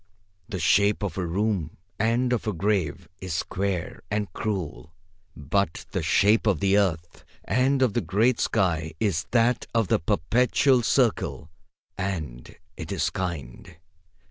[0.49, 4.95] The shape of a room and of a grave is square and cruel,
[5.35, 9.99] but the shape of the earth and of the great sky is that of the
[9.99, 11.51] perpetual circle,
[11.99, 13.77] and it is kind.